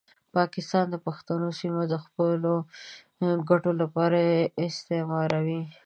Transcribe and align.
پاکستان 0.35 0.85
د 0.89 0.95
پښتنو 1.05 1.47
سیمه 1.59 1.83
د 1.91 1.95
خپلو 2.05 2.53
ګټو 3.49 3.71
لپاره 3.81 4.19
استثماروي. 4.65 5.61